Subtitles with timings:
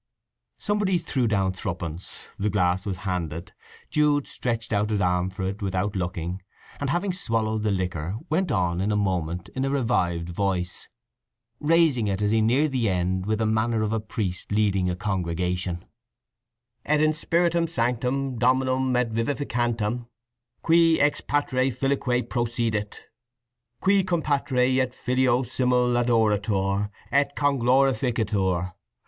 [0.57, 3.53] Somebody threw down threepence, the glass was handed,
[3.91, 6.41] Jude stretched out his arm for it without looking,
[6.79, 10.89] and having swallowed the liquor, went on in a moment in a revived voice,
[11.59, 14.95] raising it as he neared the end with the manner of a priest leading a
[14.95, 15.85] congregation:
[16.83, 20.07] "_Et in Spiritum Sanctum, Dominum et vivificantem,
[20.63, 23.01] qui ex Patre Filioque procedit.
[23.79, 28.73] Qui cum Patre et Filio simul adoratur et conglorificatur.